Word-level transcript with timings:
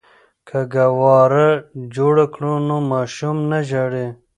که 0.47 0.59
ګهواره 0.73 1.47
جوړه 1.95 2.25
کړو 2.33 2.53
نو 2.67 2.77
ماشوم 2.91 3.37
نه 3.51 3.59
ژاړي. 3.69 4.07